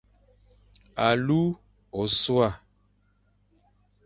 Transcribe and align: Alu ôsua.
Alu 1.07 1.41
ôsua. 1.99 2.49